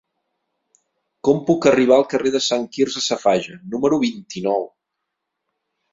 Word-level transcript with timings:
Com 1.27 1.41
puc 1.49 1.67
arribar 1.73 1.99
al 2.01 2.07
carrer 2.15 2.33
de 2.37 2.43
Sant 2.45 2.65
Quirze 2.77 3.05
Safaja 3.09 3.61
número 3.75 4.01
vint-i-nou? 4.09 4.67